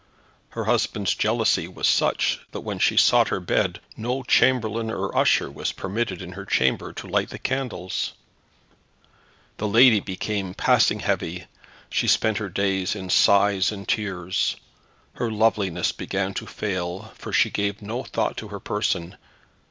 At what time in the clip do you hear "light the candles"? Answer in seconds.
7.07-8.13